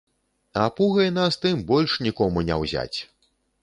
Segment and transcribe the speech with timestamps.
[0.61, 2.97] А пугай нас тым больш нікому не ўзяць!